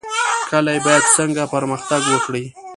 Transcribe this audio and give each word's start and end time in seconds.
کلي 0.51 0.77
باید 0.85 1.03
څنګه 1.17 1.43
پرمختګ 1.53 2.01
وکړي؟ 2.09 2.43